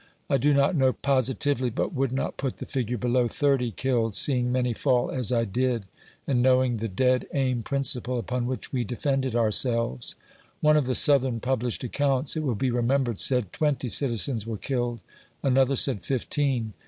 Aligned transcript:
I 0.31 0.37
do 0.39 0.51
not 0.51 0.75
know 0.75 0.93
positively, 0.93 1.69
but 1.69 1.93
would 1.93 2.11
not 2.11 2.35
put 2.35 2.57
the 2.57 2.65
figure 2.65 2.97
below 2.97 3.27
thirty 3.27 3.69
killed, 3.69 4.17
Beeing 4.25 4.51
many 4.51 4.73
fall 4.73 5.11
as 5.11 5.31
I 5.31 5.45
did, 5.45 5.85
and 6.25 6.41
knowing 6.41 6.77
the" 6.77 6.87
dead 6.97 7.27
aim" 7.33 7.61
principle 7.61 8.17
upon 8.17 8.47
which 8.47 8.73
we 8.73 8.83
defended 8.83 9.35
ourselves. 9.35 10.15
One 10.59 10.75
of 10.75 10.87
the 10.87 10.95
Southern 10.95 11.39
published 11.39 11.83
accounts, 11.83 12.35
it 12.35 12.41
will 12.41 12.55
be 12.55 12.71
remembered, 12.71 13.19
said 13.19 13.53
twenty 13.53 13.89
citizens 13.89 14.47
were 14.47 14.57
killed, 14.57 15.01
another 15.43 15.75
said 15.75 16.01
fifteen. 16.03 16.73